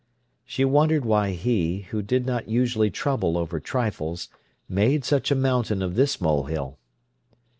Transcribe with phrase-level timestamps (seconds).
[0.45, 4.29] She wondered why he, who did not usually trouble over trifles,
[4.67, 6.79] made such a mountain of this molehill.